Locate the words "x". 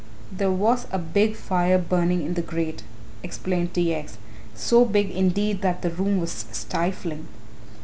3.93-4.17